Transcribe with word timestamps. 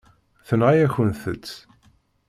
Tenɣa-yakent-t. 0.47 1.45